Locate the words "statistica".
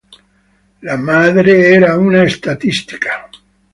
2.39-3.19